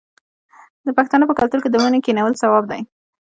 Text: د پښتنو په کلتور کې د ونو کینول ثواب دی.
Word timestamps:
د 0.85 0.87
پښتنو 0.97 1.29
په 1.29 1.35
کلتور 1.39 1.59
کې 1.61 1.69
د 1.71 1.75
ونو 1.81 1.99
کینول 2.05 2.33
ثواب 2.41 2.63
دی. 2.71 2.81